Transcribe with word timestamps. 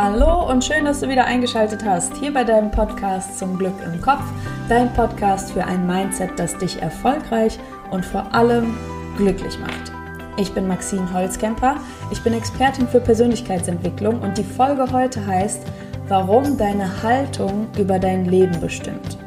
Hallo 0.00 0.48
und 0.48 0.64
schön, 0.64 0.84
dass 0.84 1.00
du 1.00 1.08
wieder 1.08 1.24
eingeschaltet 1.24 1.84
hast 1.84 2.16
hier 2.18 2.32
bei 2.32 2.44
deinem 2.44 2.70
Podcast 2.70 3.36
zum 3.36 3.58
Glück 3.58 3.74
im 3.84 4.00
Kopf, 4.00 4.22
dein 4.68 4.94
Podcast 4.94 5.50
für 5.50 5.64
ein 5.64 5.88
Mindset, 5.88 6.30
das 6.36 6.56
dich 6.56 6.80
erfolgreich 6.80 7.58
und 7.90 8.04
vor 8.04 8.32
allem 8.32 8.76
glücklich 9.16 9.58
macht. 9.58 9.90
Ich 10.36 10.52
bin 10.52 10.68
Maxine 10.68 11.12
Holzkemper, 11.12 11.78
ich 12.12 12.22
bin 12.22 12.32
Expertin 12.32 12.86
für 12.86 13.00
Persönlichkeitsentwicklung 13.00 14.20
und 14.20 14.38
die 14.38 14.44
Folge 14.44 14.86
heute 14.92 15.26
heißt, 15.26 15.62
warum 16.06 16.56
deine 16.56 17.02
Haltung 17.02 17.66
über 17.76 17.98
dein 17.98 18.24
Leben 18.24 18.60
bestimmt. 18.60 19.18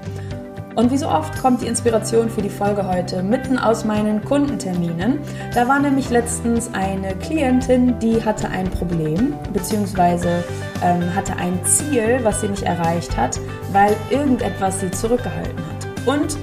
Und 0.81 0.89
wie 0.89 0.97
so 0.97 1.07
oft 1.07 1.39
kommt 1.39 1.61
die 1.61 1.67
Inspiration 1.67 2.27
für 2.27 2.41
die 2.41 2.49
Folge 2.49 2.87
heute 2.87 3.21
mitten 3.21 3.59
aus 3.59 3.85
meinen 3.85 4.25
Kundenterminen. 4.25 5.19
Da 5.53 5.67
war 5.67 5.79
nämlich 5.79 6.09
letztens 6.09 6.71
eine 6.73 7.15
Klientin, 7.17 7.99
die 7.99 8.25
hatte 8.25 8.49
ein 8.49 8.67
Problem 8.67 9.35
bzw. 9.53 10.41
Ähm, 10.83 11.15
hatte 11.15 11.35
ein 11.37 11.63
Ziel, 11.65 12.21
was 12.23 12.41
sie 12.41 12.47
nicht 12.47 12.63
erreicht 12.63 13.15
hat, 13.15 13.39
weil 13.71 13.95
irgendetwas 14.09 14.79
sie 14.79 14.89
zurückgehalten 14.89 15.59
hat. 15.59 16.07
Und 16.07 16.35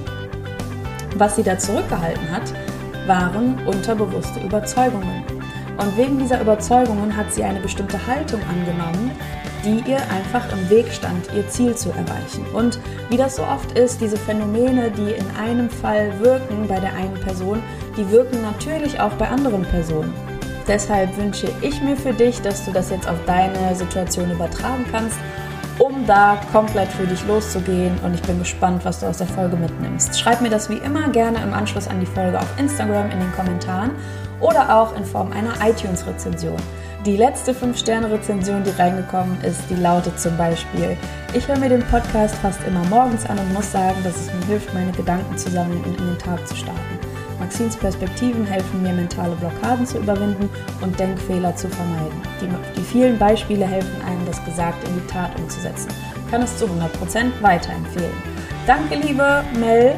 was 1.17 1.35
sie 1.35 1.43
da 1.43 1.57
zurückgehalten 1.57 2.31
hat, 2.31 2.53
waren 3.07 3.57
unterbewusste 3.67 4.39
Überzeugungen. 4.39 5.21
Und 5.75 5.97
wegen 5.97 6.17
dieser 6.17 6.39
Überzeugungen 6.39 7.17
hat 7.17 7.33
sie 7.33 7.43
eine 7.43 7.59
bestimmte 7.59 7.99
Haltung 8.07 8.39
angenommen, 8.49 9.11
die 9.65 9.83
ihr 9.89 9.99
einfach 10.09 10.51
im 10.51 10.69
Weg 10.69 10.91
stand, 10.91 11.27
ihr 11.35 11.47
Ziel 11.49 11.75
zu 11.75 11.89
erreichen. 11.89 12.45
Und 12.53 12.79
wie 13.09 13.17
das 13.17 13.35
so 13.35 13.43
oft 13.43 13.77
ist, 13.77 14.01
diese 14.01 14.17
Phänomene, 14.17 14.91
die 14.91 15.11
in 15.11 15.25
einem 15.37 15.69
Fall 15.69 16.11
wirken 16.19 16.67
bei 16.67 16.79
der 16.79 16.93
einen 16.93 17.15
Person, 17.15 17.61
die 17.97 18.09
wirken 18.11 18.41
natürlich 18.41 18.99
auch 18.99 19.13
bei 19.13 19.27
anderen 19.27 19.63
Personen. 19.63 20.13
Deshalb 20.67 21.17
wünsche 21.17 21.47
ich 21.61 21.81
mir 21.81 21.97
für 21.97 22.13
dich, 22.13 22.41
dass 22.41 22.63
du 22.65 22.71
das 22.71 22.91
jetzt 22.91 23.09
auf 23.09 23.17
deine 23.25 23.75
Situation 23.75 24.29
übertragen 24.31 24.85
kannst, 24.91 25.17
um 25.79 26.05
da 26.05 26.39
komplett 26.51 26.89
für 26.89 27.07
dich 27.07 27.25
loszugehen. 27.25 27.97
Und 28.03 28.13
ich 28.13 28.21
bin 28.21 28.37
gespannt, 28.37 28.85
was 28.85 28.99
du 28.99 29.07
aus 29.07 29.17
der 29.17 29.27
Folge 29.27 29.55
mitnimmst. 29.55 30.19
Schreib 30.19 30.41
mir 30.41 30.49
das 30.49 30.69
wie 30.69 30.77
immer 30.77 31.09
gerne 31.09 31.41
im 31.41 31.53
Anschluss 31.53 31.87
an 31.87 31.99
die 31.99 32.05
Folge 32.05 32.37
auf 32.37 32.47
Instagram 32.59 33.09
in 33.09 33.19
den 33.19 33.31
Kommentaren 33.31 33.91
oder 34.39 34.77
auch 34.77 34.95
in 34.95 35.05
Form 35.05 35.31
einer 35.31 35.53
iTunes-Rezension. 35.67 36.57
Die 37.05 37.15
letzte 37.15 37.53
5-Sterne-Rezension, 37.53 38.61
die 38.65 38.71
reingekommen 38.71 39.39
ist, 39.41 39.61
die 39.69 39.75
lautet 39.75 40.19
zum 40.19 40.35
Beispiel, 40.35 40.97
ich 41.33 41.47
höre 41.47 41.57
mir 41.57 41.69
den 41.69 41.83
Podcast 41.83 42.35
fast 42.35 42.59
immer 42.67 42.83
morgens 42.85 43.25
an 43.25 43.39
und 43.39 43.53
muss 43.53 43.71
sagen, 43.71 43.95
dass 44.03 44.17
es 44.17 44.33
mir 44.33 44.45
hilft, 44.47 44.73
meine 44.73 44.91
Gedanken 44.91 45.37
zu 45.37 45.49
sammeln 45.49 45.81
und 45.85 45.97
in 45.97 46.07
den 46.07 46.17
Tag 46.17 46.45
zu 46.45 46.57
starten. 46.57 46.99
Maxins 47.39 47.77
Perspektiven 47.77 48.45
helfen 48.45 48.83
mir, 48.83 48.91
mentale 48.91 49.33
Blockaden 49.37 49.85
zu 49.85 49.99
überwinden 49.99 50.49
und 50.81 50.99
Denkfehler 50.99 51.55
zu 51.55 51.69
vermeiden. 51.69 52.21
Die, 52.41 52.49
die 52.77 52.83
vielen 52.83 53.17
Beispiele 53.17 53.65
helfen 53.65 54.01
einem, 54.05 54.25
das 54.25 54.43
Gesagte 54.43 54.85
in 54.87 54.95
die 54.95 55.07
Tat 55.07 55.31
umzusetzen. 55.39 55.87
Kann 56.29 56.41
es 56.41 56.57
zu 56.57 56.65
100% 56.65 57.31
weiterempfehlen. 57.39 58.11
Danke, 58.67 58.95
liebe 58.95 59.45
Mel. 59.57 59.95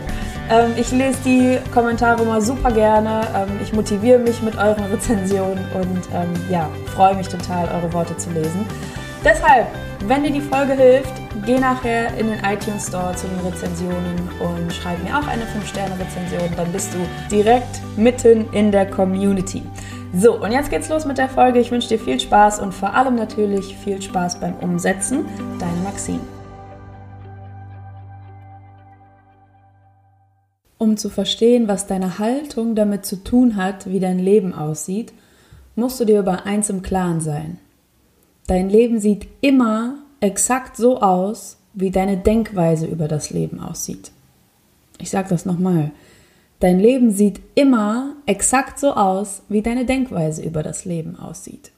Ähm, 0.50 0.74
ich 0.78 0.92
lese 0.92 1.18
die 1.26 1.60
Kommentare 1.74 2.24
mal 2.26 2.42
super 2.42 2.72
gerne. 2.72 3.22
Ähm, 3.36 3.60
ich 3.62 3.74
motiviere 3.74 4.20
mich 4.20 4.42
mit 4.42 4.58
euren 4.58 4.84
Rezensionen 4.86 5.64
und 5.74 6.02
ähm, 6.14 6.34
ja, 6.50 6.70
freue 6.96 7.16
mich 7.16 7.28
total, 7.28 7.68
eure 7.76 7.92
Worte 7.94 8.16
zu 8.18 8.30
lesen. 8.32 8.66
Deshalb, 9.24 9.68
wenn 10.08 10.24
dir 10.24 10.32
die 10.32 10.42
Folge 10.42 10.74
hilft, 10.74 11.14
geh 11.46 11.60
nachher 11.60 12.18
in 12.18 12.28
den 12.28 12.40
iTunes 12.40 12.88
Store 12.88 13.16
zu 13.16 13.28
den 13.28 13.40
Rezensionen 13.46 14.30
und 14.40 14.74
schreib 14.74 15.02
mir 15.04 15.18
auch 15.18 15.28
eine 15.28 15.44
5-Sterne-Rezension. 15.44 16.50
Dann 16.58 16.72
bist 16.72 16.94
du 16.94 16.98
direkt 17.30 17.82
mitten 17.98 18.52
in 18.52 18.72
der 18.72 18.90
Community. 18.90 19.64
So, 20.14 20.42
und 20.42 20.52
jetzt 20.52 20.70
geht's 20.70 20.90
los 20.90 21.06
mit 21.06 21.18
der 21.18 21.30
Folge. 21.30 21.60
Ich 21.60 21.72
wünsche 21.72 21.88
dir 21.88 22.00
viel 22.00 22.20
Spaß 22.20 22.60
und 22.60 22.74
vor 22.74 22.94
allem 22.94 23.16
natürlich 23.16 23.78
viel 23.78 24.02
Spaß 24.02 24.40
beim 24.40 24.56
Umsetzen. 24.56 25.26
Deine 25.60 25.78
Maxine. 25.84 26.41
Um 30.82 30.98
zu 30.98 31.10
verstehen, 31.10 31.68
was 31.68 31.86
deine 31.86 32.18
Haltung 32.18 32.74
damit 32.74 33.06
zu 33.06 33.18
tun 33.24 33.56
hat, 33.56 33.86
wie 33.86 34.00
dein 34.00 34.18
Leben 34.18 34.52
aussieht, 34.52 35.14
musst 35.76 36.00
du 36.00 36.06
dir 36.06 36.18
über 36.18 36.48
eins 36.48 36.72
im 36.72 36.82
Klaren 36.82 37.22
sein. 37.22 37.60
Dein 38.48 38.68
Leben 38.68 39.00
sieht 39.00 39.28
immer 39.42 40.00
exakt 40.22 40.76
so 40.76 41.00
aus, 41.00 41.58
wie 41.76 41.92
deine 41.92 42.18
Denkweise 42.18 42.88
über 42.88 43.08
das 43.08 43.30
Leben 43.30 43.60
aussieht. 43.60 44.10
Ich 44.98 45.12
sage 45.12 45.30
das 45.30 45.46
nochmal. 45.46 45.92
Dein 46.60 46.80
Leben 46.80 47.12
sieht 47.12 47.42
immer 47.54 48.16
exakt 48.26 48.80
so 48.80 48.96
aus, 48.96 49.44
wie 49.50 49.62
deine 49.62 49.86
Denkweise 49.86 50.42
über 50.42 50.64
das 50.64 50.84
Leben 50.86 51.16
aussieht. 51.16 51.72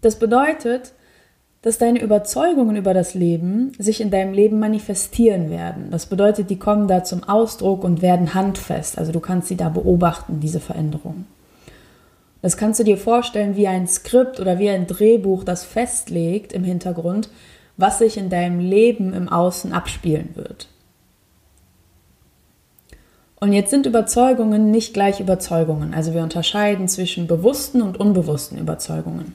Das 0.00 0.18
bedeutet, 0.18 0.94
dass 1.64 1.78
deine 1.78 2.02
Überzeugungen 2.02 2.76
über 2.76 2.92
das 2.92 3.14
Leben 3.14 3.72
sich 3.78 4.02
in 4.02 4.10
deinem 4.10 4.34
Leben 4.34 4.58
manifestieren 4.58 5.48
werden. 5.48 5.88
Das 5.90 6.04
bedeutet, 6.04 6.50
die 6.50 6.58
kommen 6.58 6.88
da 6.88 7.04
zum 7.04 7.24
Ausdruck 7.24 7.84
und 7.84 8.02
werden 8.02 8.34
handfest. 8.34 8.98
Also 8.98 9.12
du 9.12 9.20
kannst 9.20 9.48
sie 9.48 9.56
da 9.56 9.70
beobachten, 9.70 10.40
diese 10.40 10.60
Veränderung. 10.60 11.24
Das 12.42 12.58
kannst 12.58 12.80
du 12.80 12.84
dir 12.84 12.98
vorstellen 12.98 13.56
wie 13.56 13.66
ein 13.66 13.88
Skript 13.88 14.40
oder 14.40 14.58
wie 14.58 14.68
ein 14.68 14.86
Drehbuch, 14.86 15.42
das 15.42 15.64
festlegt 15.64 16.52
im 16.52 16.64
Hintergrund, 16.64 17.30
was 17.78 17.96
sich 17.96 18.18
in 18.18 18.28
deinem 18.28 18.60
Leben 18.60 19.14
im 19.14 19.30
Außen 19.30 19.72
abspielen 19.72 20.32
wird. 20.34 20.68
Und 23.40 23.54
jetzt 23.54 23.70
sind 23.70 23.86
Überzeugungen 23.86 24.70
nicht 24.70 24.92
gleich 24.92 25.18
Überzeugungen. 25.18 25.94
Also 25.94 26.12
wir 26.12 26.22
unterscheiden 26.22 26.88
zwischen 26.88 27.26
bewussten 27.26 27.80
und 27.80 27.98
unbewussten 27.98 28.58
Überzeugungen. 28.58 29.34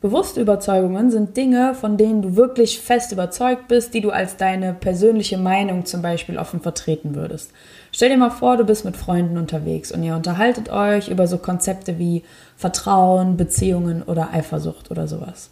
Bewusste 0.00 0.40
Überzeugungen 0.40 1.10
sind 1.10 1.36
Dinge, 1.36 1.74
von 1.74 1.96
denen 1.96 2.22
du 2.22 2.36
wirklich 2.36 2.78
fest 2.78 3.10
überzeugt 3.10 3.66
bist, 3.66 3.94
die 3.94 4.00
du 4.00 4.10
als 4.10 4.36
deine 4.36 4.72
persönliche 4.72 5.38
Meinung 5.38 5.86
zum 5.86 6.02
Beispiel 6.02 6.38
offen 6.38 6.60
vertreten 6.60 7.16
würdest. 7.16 7.50
Stell 7.90 8.10
dir 8.10 8.16
mal 8.16 8.30
vor, 8.30 8.56
du 8.56 8.64
bist 8.64 8.84
mit 8.84 8.96
Freunden 8.96 9.36
unterwegs 9.36 9.90
und 9.90 10.04
ihr 10.04 10.14
unterhaltet 10.14 10.70
euch 10.70 11.08
über 11.08 11.26
so 11.26 11.38
Konzepte 11.38 11.98
wie 11.98 12.22
Vertrauen, 12.56 13.36
Beziehungen 13.36 14.04
oder 14.04 14.32
Eifersucht 14.32 14.92
oder 14.92 15.08
sowas. 15.08 15.50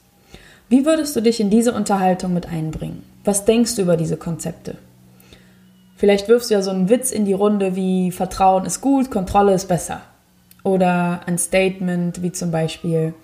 Wie 0.69 0.87
würdest 0.87 1.17
du 1.17 1.23
dich 1.23 1.41
in 1.41 1.51
diese 1.51 1.73
Unterhaltung 1.73 2.33
mit 2.33 2.47
einbringen? 2.47 3.03
Was 3.25 3.47
denkst 3.47 3.75
du 3.75 3.83
über 3.83 3.97
diese 3.97 4.17
Konzepte? 4.17 4.77
Vielleicht 5.97 6.29
wirfst 6.29 6.51
du 6.51 6.55
ja 6.55 6.63
so 6.63 6.71
einen 6.71 6.89
Witz 6.89 7.11
in 7.11 7.25
die 7.25 7.33
Runde 7.33 7.75
wie 7.75 8.13
Vertrauen 8.13 8.65
ist 8.65 8.81
gut, 8.81 9.11
Kontrolle 9.11 9.55
ist 9.55 9.67
besser. 9.67 10.03
Oder 10.63 11.23
ein 11.27 11.39
Statement 11.39 12.23
wie 12.23 12.31
zum 12.31 12.53
Beispiel, 12.53 13.15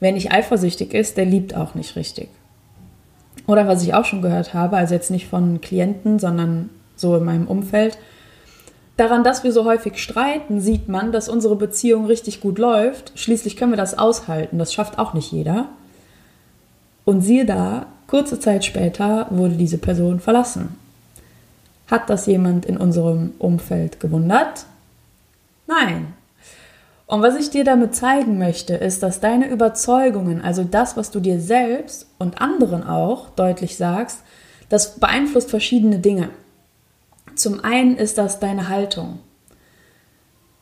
Wer 0.00 0.12
nicht 0.12 0.32
eifersüchtig 0.32 0.94
ist, 0.94 1.16
der 1.16 1.26
liebt 1.26 1.54
auch 1.54 1.74
nicht 1.74 1.94
richtig. 1.94 2.28
Oder 3.46 3.68
was 3.68 3.82
ich 3.82 3.94
auch 3.94 4.04
schon 4.04 4.22
gehört 4.22 4.54
habe, 4.54 4.76
also 4.76 4.94
jetzt 4.94 5.10
nicht 5.10 5.28
von 5.28 5.60
Klienten, 5.60 6.18
sondern 6.18 6.70
so 6.96 7.16
in 7.16 7.24
meinem 7.24 7.46
Umfeld, 7.46 7.98
daran, 8.96 9.24
dass 9.24 9.44
wir 9.44 9.52
so 9.52 9.64
häufig 9.64 9.98
streiten, 9.98 10.60
sieht 10.60 10.88
man, 10.88 11.12
dass 11.12 11.28
unsere 11.28 11.56
Beziehung 11.56 12.06
richtig 12.06 12.40
gut 12.40 12.58
läuft. 12.58 13.12
Schließlich 13.14 13.56
können 13.56 13.72
wir 13.72 13.76
das 13.76 13.98
aushalten, 13.98 14.58
das 14.58 14.72
schafft 14.72 14.98
auch 14.98 15.14
nicht 15.14 15.32
jeder. 15.32 15.68
Und 17.04 17.22
siehe 17.22 17.44
da, 17.44 17.86
kurze 18.06 18.40
Zeit 18.40 18.64
später 18.64 19.26
wurde 19.30 19.54
diese 19.54 19.78
Person 19.78 20.20
verlassen. 20.20 20.76
Hat 21.90 22.08
das 22.08 22.26
jemand 22.26 22.66
in 22.66 22.76
unserem 22.76 23.32
Umfeld 23.38 24.00
gewundert? 24.00 24.66
Nein, 25.66 26.14
und 27.10 27.22
was 27.22 27.34
ich 27.34 27.50
dir 27.50 27.64
damit 27.64 27.96
zeigen 27.96 28.38
möchte, 28.38 28.74
ist, 28.74 29.02
dass 29.02 29.18
deine 29.18 29.48
Überzeugungen, 29.48 30.42
also 30.42 30.62
das, 30.62 30.96
was 30.96 31.10
du 31.10 31.18
dir 31.18 31.40
selbst 31.40 32.06
und 32.20 32.40
anderen 32.40 32.84
auch 32.86 33.30
deutlich 33.30 33.76
sagst, 33.76 34.20
das 34.68 35.00
beeinflusst 35.00 35.50
verschiedene 35.50 35.98
Dinge. 35.98 36.28
Zum 37.34 37.64
einen 37.64 37.96
ist 37.96 38.16
das 38.16 38.38
deine 38.38 38.68
Haltung. 38.68 39.18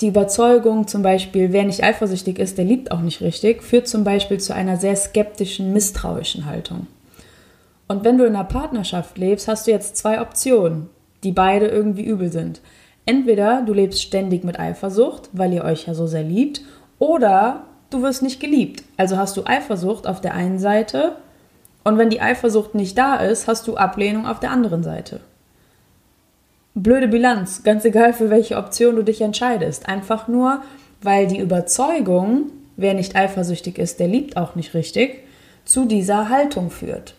Die 0.00 0.08
Überzeugung 0.08 0.86
zum 0.86 1.02
Beispiel, 1.02 1.52
wer 1.52 1.64
nicht 1.64 1.84
eifersüchtig 1.84 2.38
ist, 2.38 2.56
der 2.56 2.64
liebt 2.64 2.92
auch 2.92 3.00
nicht 3.00 3.20
richtig, 3.20 3.62
führt 3.62 3.86
zum 3.86 4.04
Beispiel 4.04 4.40
zu 4.40 4.54
einer 4.54 4.78
sehr 4.78 4.96
skeptischen, 4.96 5.74
misstrauischen 5.74 6.46
Haltung. 6.46 6.86
Und 7.88 8.04
wenn 8.04 8.16
du 8.16 8.24
in 8.24 8.34
einer 8.34 8.44
Partnerschaft 8.44 9.18
lebst, 9.18 9.48
hast 9.48 9.66
du 9.66 9.70
jetzt 9.70 9.98
zwei 9.98 10.22
Optionen, 10.22 10.88
die 11.24 11.32
beide 11.32 11.66
irgendwie 11.66 12.04
übel 12.04 12.32
sind. 12.32 12.62
Entweder 13.08 13.62
du 13.62 13.72
lebst 13.72 14.02
ständig 14.02 14.44
mit 14.44 14.60
Eifersucht, 14.60 15.30
weil 15.32 15.54
ihr 15.54 15.64
euch 15.64 15.86
ja 15.86 15.94
so 15.94 16.06
sehr 16.06 16.24
liebt, 16.24 16.60
oder 16.98 17.64
du 17.88 18.02
wirst 18.02 18.22
nicht 18.22 18.38
geliebt. 18.38 18.82
Also 18.98 19.16
hast 19.16 19.34
du 19.38 19.46
Eifersucht 19.46 20.06
auf 20.06 20.20
der 20.20 20.34
einen 20.34 20.58
Seite 20.58 21.16
und 21.84 21.96
wenn 21.96 22.10
die 22.10 22.20
Eifersucht 22.20 22.74
nicht 22.74 22.98
da 22.98 23.16
ist, 23.16 23.48
hast 23.48 23.66
du 23.66 23.78
Ablehnung 23.78 24.26
auf 24.26 24.40
der 24.40 24.50
anderen 24.50 24.82
Seite. 24.82 25.20
Blöde 26.74 27.08
Bilanz, 27.08 27.62
ganz 27.62 27.86
egal 27.86 28.12
für 28.12 28.28
welche 28.28 28.58
Option 28.58 28.96
du 28.96 29.02
dich 29.02 29.22
entscheidest. 29.22 29.88
Einfach 29.88 30.28
nur, 30.28 30.60
weil 31.00 31.28
die 31.28 31.38
Überzeugung, 31.38 32.50
wer 32.76 32.92
nicht 32.92 33.16
eifersüchtig 33.16 33.78
ist, 33.78 34.00
der 34.00 34.08
liebt 34.08 34.36
auch 34.36 34.54
nicht 34.54 34.74
richtig, 34.74 35.24
zu 35.64 35.86
dieser 35.86 36.28
Haltung 36.28 36.70
führt. 36.70 37.14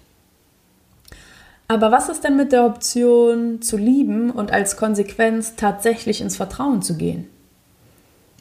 Aber 1.71 1.92
was 1.92 2.10
ist 2.10 2.24
denn 2.24 2.36
mit 2.36 2.51
der 2.51 2.66
Option 2.66 3.62
zu 3.62 3.77
lieben 3.77 4.31
und 4.31 4.51
als 4.51 4.75
Konsequenz 4.75 5.56
tatsächlich 5.56 6.19
ins 6.19 6.36
Vertrauen 6.36 6.81
zu 6.81 6.98
gehen? 6.98 7.27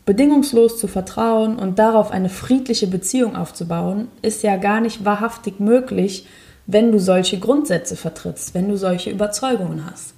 Bedingungslos 0.06 0.80
zu 0.80 0.88
vertrauen 0.88 1.58
und 1.58 1.78
darauf 1.78 2.10
eine 2.10 2.30
friedliche 2.30 2.86
Beziehung 2.86 3.36
aufzubauen, 3.36 4.08
ist 4.22 4.42
ja 4.42 4.56
gar 4.56 4.80
nicht 4.80 5.04
wahrhaftig 5.04 5.60
möglich, 5.60 6.26
wenn 6.66 6.90
du 6.90 6.98
solche 6.98 7.38
Grundsätze 7.38 7.96
vertrittst, 7.96 8.54
wenn 8.54 8.70
du 8.70 8.78
solche 8.78 9.10
Überzeugungen 9.10 9.84
hast. 9.84 10.14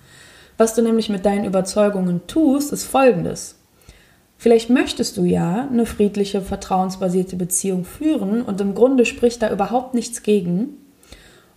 Was 0.57 0.77
du 0.77 0.83
nämlich 0.83 1.09
mit 1.09 1.27
deinen 1.27 1.47
Überzeugungen 1.47 2.29
tust, 2.29 2.73
ist 2.73 2.85
folgendes. 2.85 3.57
Vielleicht 4.39 4.71
möchtest 4.71 5.17
du 5.17 5.25
ja 5.25 5.67
eine 5.69 5.85
friedliche, 5.85 6.43
vertrauensbasierte 6.43 7.35
Beziehung 7.35 7.85
führen 7.85 8.43
und 8.43 8.61
im 8.61 8.77
Grunde 8.77 9.05
spricht 9.05 9.43
da 9.43 9.51
überhaupt 9.51 9.95
nichts 9.95 10.23
gegen. 10.23 10.77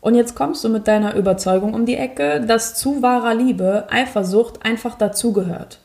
Und 0.03 0.13
jetzt 0.13 0.35
kommst 0.35 0.63
du 0.63 0.69
mit 0.69 0.87
deiner 0.87 1.15
Überzeugung 1.15 1.73
um 1.73 1.87
die 1.87 1.95
Ecke, 1.95 2.41
dass 2.41 2.75
zu 2.75 3.01
wahrer 3.01 3.33
Liebe 3.33 3.87
Eifersucht 3.89 4.63
einfach 4.63 4.95
dazugehört. 4.95 5.79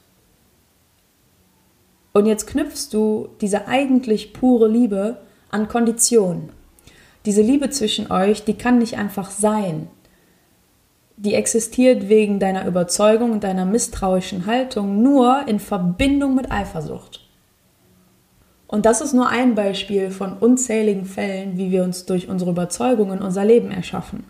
Und 2.12 2.26
jetzt 2.26 2.46
knüpfst 2.46 2.88
du 2.90 3.28
diese 3.40 3.68
eigentlich 3.68 4.34
pure 4.34 4.68
Liebe 4.68 5.18
an 5.50 5.68
Konditionen. 5.68 6.50
Diese 7.24 7.42
Liebe 7.42 7.70
zwischen 7.70 8.10
euch, 8.10 8.44
die 8.44 8.58
kann 8.58 8.78
nicht 8.78 8.98
einfach 8.98 9.30
sein 9.30 9.88
die 11.18 11.34
existiert 11.34 12.08
wegen 12.08 12.38
deiner 12.38 12.64
Überzeugung 12.66 13.32
und 13.32 13.42
deiner 13.42 13.64
misstrauischen 13.64 14.46
Haltung 14.46 15.02
nur 15.02 15.42
in 15.48 15.58
Verbindung 15.58 16.36
mit 16.36 16.52
Eifersucht. 16.52 17.17
Und 18.68 18.84
das 18.84 19.00
ist 19.00 19.14
nur 19.14 19.28
ein 19.28 19.54
Beispiel 19.54 20.10
von 20.10 20.34
unzähligen 20.34 21.06
Fällen, 21.06 21.56
wie 21.56 21.70
wir 21.70 21.82
uns 21.82 22.04
durch 22.04 22.28
unsere 22.28 22.50
Überzeugungen 22.50 23.20
unser 23.20 23.44
Leben 23.44 23.70
erschaffen. 23.70 24.24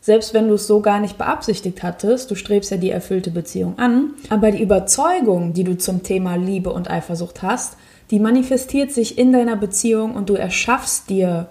Selbst 0.00 0.32
wenn 0.32 0.48
du 0.48 0.54
es 0.54 0.66
so 0.66 0.80
gar 0.80 1.00
nicht 1.00 1.18
beabsichtigt 1.18 1.82
hattest, 1.82 2.30
du 2.30 2.36
strebst 2.36 2.70
ja 2.70 2.76
die 2.76 2.90
erfüllte 2.90 3.30
Beziehung 3.30 3.78
an, 3.78 4.12
aber 4.30 4.52
die 4.52 4.62
Überzeugung, 4.62 5.54
die 5.54 5.64
du 5.64 5.76
zum 5.76 6.02
Thema 6.02 6.36
Liebe 6.36 6.72
und 6.72 6.88
Eifersucht 6.88 7.42
hast, 7.42 7.76
die 8.10 8.20
manifestiert 8.20 8.92
sich 8.92 9.18
in 9.18 9.32
deiner 9.32 9.56
Beziehung 9.56 10.14
und 10.14 10.28
du 10.28 10.34
erschaffst 10.34 11.10
dir 11.10 11.48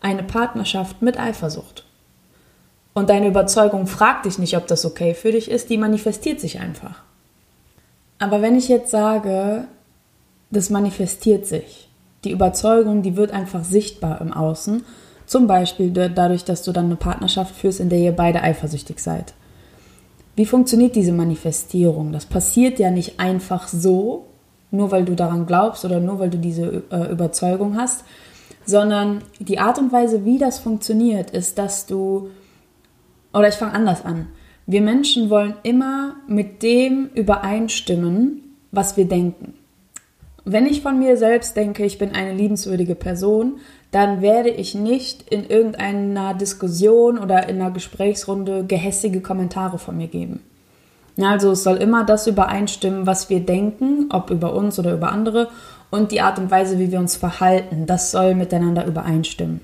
eine 0.00 0.22
Partnerschaft 0.22 1.02
mit 1.02 1.18
Eifersucht. 1.18 1.84
Und 2.94 3.10
deine 3.10 3.26
Überzeugung 3.26 3.86
fragt 3.86 4.24
dich 4.24 4.38
nicht, 4.38 4.56
ob 4.56 4.66
das 4.66 4.86
okay 4.86 5.12
für 5.12 5.32
dich 5.32 5.50
ist, 5.50 5.68
die 5.68 5.76
manifestiert 5.76 6.40
sich 6.40 6.60
einfach. 6.60 7.02
Aber 8.18 8.40
wenn 8.40 8.56
ich 8.56 8.68
jetzt 8.68 8.90
sage, 8.90 9.66
das 10.56 10.70
manifestiert 10.70 11.46
sich, 11.46 11.88
die 12.24 12.32
Überzeugung, 12.32 13.02
die 13.02 13.16
wird 13.16 13.30
einfach 13.30 13.64
sichtbar 13.64 14.20
im 14.20 14.32
Außen, 14.32 14.84
zum 15.26 15.46
Beispiel 15.46 15.90
dadurch, 15.90 16.44
dass 16.44 16.62
du 16.62 16.72
dann 16.72 16.86
eine 16.86 16.96
Partnerschaft 16.96 17.54
führst, 17.54 17.80
in 17.80 17.88
der 17.88 17.98
ihr 17.98 18.12
beide 18.12 18.42
eifersüchtig 18.42 19.00
seid. 19.00 19.34
Wie 20.36 20.46
funktioniert 20.46 20.94
diese 20.96 21.12
Manifestierung? 21.12 22.12
Das 22.12 22.26
passiert 22.26 22.78
ja 22.78 22.90
nicht 22.90 23.18
einfach 23.18 23.68
so, 23.68 24.26
nur 24.70 24.90
weil 24.90 25.04
du 25.04 25.14
daran 25.14 25.46
glaubst 25.46 25.84
oder 25.84 26.00
nur 26.00 26.18
weil 26.18 26.30
du 26.30 26.38
diese 26.38 26.84
äh, 26.90 27.10
Überzeugung 27.10 27.76
hast, 27.76 28.04
sondern 28.64 29.22
die 29.38 29.58
Art 29.58 29.78
und 29.78 29.92
Weise, 29.92 30.24
wie 30.24 30.38
das 30.38 30.58
funktioniert, 30.58 31.30
ist, 31.30 31.58
dass 31.58 31.86
du 31.86 32.30
oder 33.32 33.48
ich 33.48 33.54
fange 33.54 33.74
anders 33.74 34.04
an. 34.04 34.28
Wir 34.66 34.80
Menschen 34.80 35.30
wollen 35.30 35.54
immer 35.62 36.16
mit 36.26 36.62
dem 36.62 37.10
übereinstimmen, 37.14 38.56
was 38.72 38.96
wir 38.96 39.06
denken. 39.06 39.54
Wenn 40.48 40.66
ich 40.66 40.80
von 40.80 41.00
mir 41.00 41.16
selbst 41.16 41.56
denke, 41.56 41.84
ich 41.84 41.98
bin 41.98 42.14
eine 42.14 42.32
liebenswürdige 42.32 42.94
Person, 42.94 43.58
dann 43.90 44.22
werde 44.22 44.48
ich 44.48 44.76
nicht 44.76 45.28
in 45.28 45.44
irgendeiner 45.44 46.34
Diskussion 46.34 47.18
oder 47.18 47.48
in 47.48 47.60
einer 47.60 47.72
Gesprächsrunde 47.72 48.64
gehässige 48.64 49.20
Kommentare 49.20 49.80
von 49.80 49.96
mir 49.96 50.06
geben. 50.06 50.40
Also 51.20 51.50
es 51.50 51.64
soll 51.64 51.78
immer 51.78 52.04
das 52.04 52.28
übereinstimmen, 52.28 53.06
was 53.06 53.28
wir 53.28 53.40
denken, 53.40 54.06
ob 54.10 54.30
über 54.30 54.54
uns 54.54 54.78
oder 54.78 54.92
über 54.92 55.10
andere, 55.10 55.48
und 55.90 56.12
die 56.12 56.20
Art 56.20 56.38
und 56.38 56.50
Weise, 56.50 56.78
wie 56.78 56.92
wir 56.92 57.00
uns 57.00 57.16
verhalten, 57.16 57.86
das 57.86 58.12
soll 58.12 58.36
miteinander 58.36 58.86
übereinstimmen. 58.86 59.62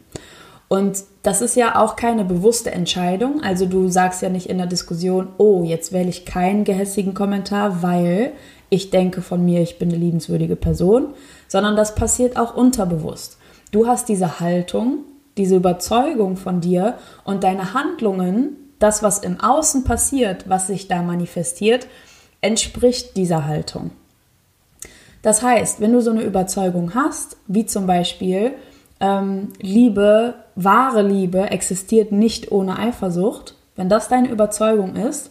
Und 0.67 1.05
das 1.23 1.43
ist 1.43 1.55
ja 1.55 1.77
auch 1.81 1.95
keine 1.95 2.25
bewusste 2.25 2.73
Entscheidung. 2.73 3.41
Also 3.43 3.67
du 3.67 3.89
sagst 3.89 4.23
ja 4.23 4.31
nicht 4.31 4.47
in 4.47 4.59
der 4.59 4.67
Diskussion, 4.67 5.29
oh, 5.39 5.63
jetzt 5.63 5.93
wähle 5.93 6.09
ich 6.09 6.25
keinen 6.25 6.65
gehässigen 6.65 7.15
Kommentar, 7.15 7.83
weil 7.83 8.33
ich 8.73 8.89
denke 8.89 9.21
von 9.21 9.45
mir, 9.45 9.61
ich 9.61 9.79
bin 9.79 9.91
eine 9.91 9.99
liebenswürdige 9.99 10.57
Person, 10.57 11.13
sondern 11.47 11.77
das 11.77 11.95
passiert 11.95 12.39
auch 12.39 12.57
unterbewusst. 12.57 13.37
Du 13.71 13.87
hast 13.87 14.09
diese 14.09 14.41
Haltung, 14.41 15.01
diese 15.37 15.57
Überzeugung 15.57 16.39
von 16.39 16.63
dir 16.63 16.95
und 17.25 17.45
deine 17.45 17.75
Handlungen, 17.75 18.57
das, 18.79 19.03
was 19.03 19.19
im 19.19 19.39
Außen 19.41 19.85
passiert, 19.85 20.49
was 20.49 20.69
sich 20.69 20.89
da 20.89 21.03
manifestiert, 21.03 21.87
entspricht 22.41 23.15
dieser 23.19 23.45
Haltung. 23.45 23.91
Das 25.21 25.43
heißt, 25.43 25.83
wenn 25.83 25.93
du 25.93 26.01
so 26.01 26.11
eine 26.11 26.23
Überzeugung 26.23 26.95
hast, 26.95 27.37
wie 27.47 27.67
zum 27.67 27.87
Beispiel, 27.87 28.53
ähm, 29.01 29.53
Liebe, 29.61 30.33
wahre 30.55 31.03
Liebe 31.03 31.51
existiert 31.51 32.11
nicht 32.11 32.51
ohne 32.51 32.79
Eifersucht, 32.79 33.55
wenn 33.77 33.91
das 33.91 34.09
deine 34.09 34.31
Überzeugung 34.31 34.97
ist, 34.97 35.31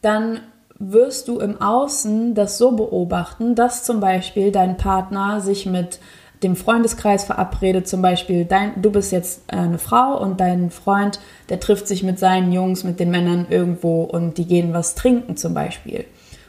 dann 0.00 0.40
wirst 0.80 1.28
du 1.28 1.38
im 1.38 1.60
Außen 1.60 2.34
das 2.34 2.58
so 2.58 2.72
beobachten, 2.72 3.54
dass 3.54 3.84
zum 3.84 4.00
Beispiel 4.00 4.50
dein 4.50 4.78
Partner 4.78 5.40
sich 5.40 5.66
mit 5.66 6.00
dem 6.42 6.56
Freundeskreis 6.56 7.24
verabredet, 7.24 7.86
zum 7.86 8.00
Beispiel 8.00 8.46
dein, 8.46 8.80
du 8.80 8.90
bist 8.90 9.12
jetzt 9.12 9.42
äh, 9.48 9.56
eine 9.56 9.78
Frau 9.78 10.18
und 10.18 10.40
dein 10.40 10.70
Freund, 10.70 11.20
der 11.50 11.60
trifft 11.60 11.86
sich 11.86 12.02
mit 12.02 12.18
seinen 12.18 12.50
Jungs, 12.50 12.82
mit 12.82 12.98
den 12.98 13.10
Männern 13.10 13.46
irgendwo 13.50 14.04
und 14.04 14.38
die 14.38 14.46
gehen 14.46 14.72
was 14.72 14.94
trinken 14.94 15.36
zum 15.36 15.52
Beispiel, 15.52 16.06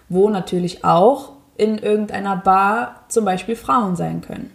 wo 0.08 0.30
natürlich 0.30 0.86
auch 0.86 1.34
in 1.58 1.78
irgendeiner 1.78 2.38
Bar 2.38 3.04
zum 3.10 3.26
Beispiel 3.26 3.58
Frauen 3.58 3.98
sein 3.98 4.22
können. 4.22 4.50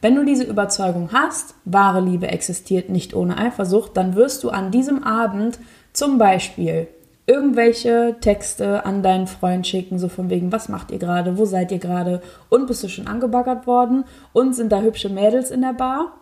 Wenn 0.00 0.16
du 0.16 0.24
diese 0.24 0.44
Überzeugung 0.44 1.10
hast, 1.12 1.54
wahre 1.64 2.00
Liebe 2.00 2.26
existiert 2.26 2.90
nicht 2.90 3.14
ohne 3.14 3.38
Eifersucht, 3.38 3.96
dann 3.96 4.16
wirst 4.16 4.42
du 4.42 4.50
an 4.50 4.72
diesem 4.72 5.04
Abend 5.04 5.60
zum 5.92 6.18
Beispiel 6.18 6.88
irgendwelche 7.26 8.16
Texte 8.20 8.84
an 8.84 9.02
deinen 9.02 9.26
Freund 9.26 9.66
schicken, 9.66 9.98
so 9.98 10.08
von 10.08 10.28
wegen, 10.28 10.52
was 10.52 10.68
macht 10.68 10.90
ihr 10.90 10.98
gerade, 10.98 11.38
wo 11.38 11.44
seid 11.44 11.72
ihr 11.72 11.78
gerade 11.78 12.20
und 12.50 12.66
bist 12.66 12.84
du 12.84 12.88
schon 12.88 13.06
angebaggert 13.06 13.66
worden 13.66 14.04
und 14.32 14.54
sind 14.54 14.70
da 14.72 14.80
hübsche 14.80 15.08
Mädels 15.08 15.50
in 15.50 15.62
der 15.62 15.72
Bar? 15.72 16.12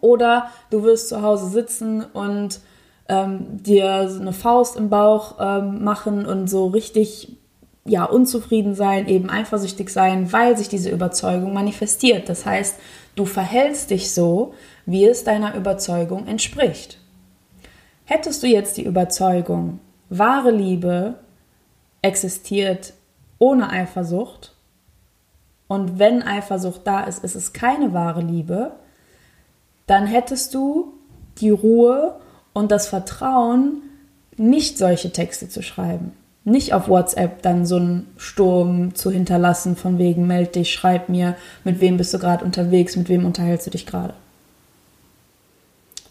Oder 0.00 0.46
du 0.70 0.82
wirst 0.84 1.08
zu 1.10 1.22
Hause 1.22 1.48
sitzen 1.48 2.02
und 2.02 2.60
ähm, 3.08 3.62
dir 3.62 4.08
eine 4.20 4.32
Faust 4.32 4.76
im 4.76 4.88
Bauch 4.88 5.36
ähm, 5.38 5.84
machen 5.84 6.24
und 6.24 6.48
so 6.48 6.66
richtig 6.66 7.36
ja, 7.84 8.04
unzufrieden 8.04 8.74
sein, 8.74 9.08
eben 9.08 9.28
eifersüchtig 9.28 9.90
sein, 9.90 10.32
weil 10.32 10.56
sich 10.56 10.68
diese 10.68 10.90
Überzeugung 10.90 11.52
manifestiert. 11.52 12.28
Das 12.28 12.46
heißt, 12.46 12.76
du 13.16 13.24
verhältst 13.24 13.90
dich 13.90 14.14
so, 14.14 14.54
wie 14.86 15.04
es 15.04 15.24
deiner 15.24 15.54
Überzeugung 15.56 16.26
entspricht. 16.26 16.98
Hättest 18.04 18.42
du 18.42 18.46
jetzt 18.46 18.76
die 18.76 18.84
Überzeugung, 18.84 19.80
wahre 20.18 20.50
Liebe 20.50 21.14
existiert 22.02 22.92
ohne 23.38 23.70
Eifersucht 23.70 24.54
und 25.68 25.98
wenn 25.98 26.22
Eifersucht 26.22 26.82
da 26.84 27.04
ist, 27.04 27.24
ist 27.24 27.34
es 27.34 27.52
keine 27.52 27.92
wahre 27.92 28.20
Liebe, 28.20 28.72
dann 29.86 30.06
hättest 30.06 30.54
du 30.54 30.92
die 31.38 31.50
Ruhe 31.50 32.16
und 32.52 32.70
das 32.70 32.88
Vertrauen, 32.88 33.82
nicht 34.36 34.78
solche 34.78 35.12
Texte 35.12 35.48
zu 35.48 35.62
schreiben 35.62 36.12
nicht 36.44 36.74
auf 36.74 36.88
WhatsApp 36.88 37.42
dann 37.42 37.66
so 37.66 37.76
einen 37.76 38.08
Sturm 38.16 38.94
zu 38.94 39.10
hinterlassen, 39.10 39.76
von 39.76 39.98
wegen, 39.98 40.26
meld 40.26 40.54
dich, 40.56 40.72
schreib 40.72 41.08
mir, 41.08 41.36
mit 41.64 41.80
wem 41.80 41.96
bist 41.96 42.12
du 42.14 42.18
gerade 42.18 42.44
unterwegs, 42.44 42.96
mit 42.96 43.08
wem 43.08 43.24
unterhältst 43.24 43.66
du 43.66 43.70
dich 43.70 43.86
gerade. 43.86 44.14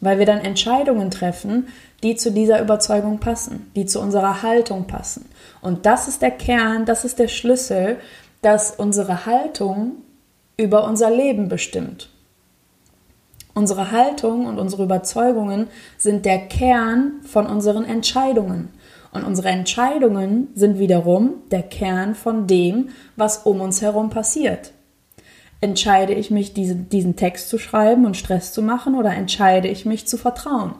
Weil 0.01 0.19
wir 0.19 0.25
dann 0.25 0.39
Entscheidungen 0.39 1.11
treffen, 1.11 1.67
die 2.03 2.15
zu 2.15 2.31
dieser 2.31 2.61
Überzeugung 2.61 3.19
passen, 3.19 3.71
die 3.75 3.85
zu 3.85 4.01
unserer 4.01 4.41
Haltung 4.41 4.87
passen. 4.87 5.29
Und 5.61 5.85
das 5.85 6.07
ist 6.07 6.21
der 6.21 6.31
Kern, 6.31 6.85
das 6.85 7.05
ist 7.05 7.19
der 7.19 7.27
Schlüssel, 7.27 7.97
dass 8.41 8.71
unsere 8.71 9.25
Haltung 9.25 9.93
über 10.57 10.83
unser 10.85 11.09
Leben 11.09 11.47
bestimmt. 11.47 12.09
Unsere 13.53 13.91
Haltung 13.91 14.45
und 14.45 14.59
unsere 14.59 14.83
Überzeugungen 14.83 15.67
sind 15.97 16.25
der 16.25 16.47
Kern 16.47 17.21
von 17.23 17.47
unseren 17.47 17.83
Entscheidungen. 17.85 18.69
Und 19.11 19.25
unsere 19.25 19.49
Entscheidungen 19.49 20.47
sind 20.55 20.79
wiederum 20.79 21.33
der 21.51 21.63
Kern 21.63 22.15
von 22.15 22.47
dem, 22.47 22.89
was 23.17 23.39
um 23.39 23.59
uns 23.59 23.81
herum 23.81 24.09
passiert. 24.09 24.71
Entscheide 25.61 26.13
ich 26.13 26.31
mich, 26.31 26.53
diese, 26.53 26.75
diesen 26.75 27.15
Text 27.15 27.47
zu 27.47 27.59
schreiben 27.59 28.05
und 28.05 28.17
Stress 28.17 28.51
zu 28.51 28.63
machen 28.63 28.95
oder 28.95 29.13
entscheide 29.13 29.67
ich 29.67 29.85
mich 29.85 30.07
zu 30.07 30.17
vertrauen? 30.17 30.73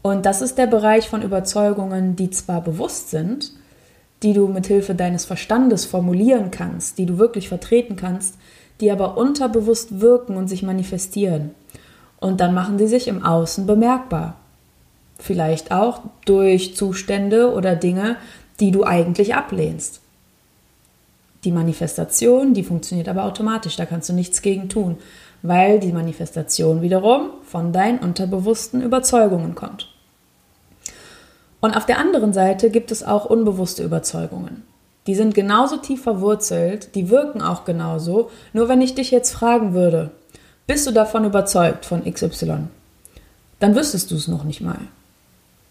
Und 0.00 0.24
das 0.24 0.40
ist 0.40 0.58
der 0.58 0.68
Bereich 0.68 1.08
von 1.08 1.22
Überzeugungen, 1.22 2.14
die 2.14 2.30
zwar 2.30 2.62
bewusst 2.62 3.10
sind, 3.10 3.52
die 4.22 4.32
du 4.32 4.46
mit 4.46 4.66
Hilfe 4.66 4.94
deines 4.94 5.24
Verstandes 5.24 5.84
formulieren 5.86 6.50
kannst, 6.50 6.98
die 6.98 7.06
du 7.06 7.18
wirklich 7.18 7.48
vertreten 7.48 7.96
kannst, 7.96 8.36
die 8.80 8.90
aber 8.90 9.16
unterbewusst 9.16 10.00
wirken 10.00 10.36
und 10.36 10.48
sich 10.48 10.62
manifestieren. 10.62 11.50
Und 12.20 12.40
dann 12.40 12.54
machen 12.54 12.78
sie 12.78 12.86
sich 12.86 13.08
im 13.08 13.24
Außen 13.24 13.66
bemerkbar. 13.66 14.36
Vielleicht 15.18 15.72
auch 15.72 16.00
durch 16.24 16.76
Zustände 16.76 17.52
oder 17.52 17.74
Dinge, 17.74 18.16
die 18.60 18.70
du 18.70 18.84
eigentlich 18.84 19.34
ablehnst. 19.34 20.00
Die 21.48 21.52
Manifestation, 21.52 22.52
die 22.52 22.62
funktioniert 22.62 23.08
aber 23.08 23.24
automatisch, 23.24 23.76
da 23.76 23.86
kannst 23.86 24.10
du 24.10 24.12
nichts 24.12 24.42
gegen 24.42 24.68
tun, 24.68 24.98
weil 25.40 25.80
die 25.80 25.92
Manifestation 25.92 26.82
wiederum 26.82 27.30
von 27.42 27.72
deinen 27.72 28.00
unterbewussten 28.00 28.82
Überzeugungen 28.82 29.54
kommt. 29.54 29.88
Und 31.60 31.74
auf 31.74 31.86
der 31.86 31.96
anderen 31.96 32.34
Seite 32.34 32.68
gibt 32.68 32.90
es 32.90 33.02
auch 33.02 33.24
unbewusste 33.24 33.82
Überzeugungen. 33.82 34.64
Die 35.06 35.14
sind 35.14 35.34
genauso 35.34 35.78
tief 35.78 36.02
verwurzelt, 36.02 36.94
die 36.94 37.08
wirken 37.08 37.40
auch 37.40 37.64
genauso, 37.64 38.28
nur 38.52 38.68
wenn 38.68 38.82
ich 38.82 38.94
dich 38.94 39.10
jetzt 39.10 39.32
fragen 39.32 39.72
würde, 39.72 40.10
bist 40.66 40.86
du 40.86 40.90
davon 40.90 41.24
überzeugt 41.24 41.86
von 41.86 42.04
XY? 42.04 42.64
Dann 43.58 43.74
wüsstest 43.74 44.10
du 44.10 44.16
es 44.16 44.28
noch 44.28 44.44
nicht 44.44 44.60
mal. 44.60 44.80